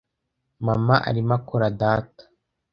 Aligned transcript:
Mama 0.65 0.95
arimo 1.09 1.33
akora 1.37 1.67
data. 1.79 2.23